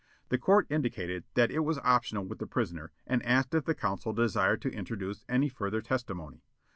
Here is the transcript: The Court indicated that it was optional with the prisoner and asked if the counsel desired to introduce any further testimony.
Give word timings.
The 0.29 0.39
Court 0.39 0.65
indicated 0.71 1.25
that 1.35 1.51
it 1.51 1.59
was 1.59 1.77
optional 1.83 2.25
with 2.25 2.39
the 2.39 2.47
prisoner 2.47 2.91
and 3.05 3.23
asked 3.23 3.53
if 3.53 3.65
the 3.65 3.75
counsel 3.75 4.13
desired 4.13 4.59
to 4.63 4.71
introduce 4.73 5.23
any 5.29 5.47
further 5.47 5.79
testimony. 5.79 6.41